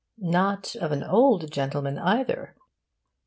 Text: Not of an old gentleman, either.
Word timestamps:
Not 0.17 0.75
of 0.77 0.91
an 0.91 1.03
old 1.03 1.51
gentleman, 1.51 1.99
either. 1.99 2.55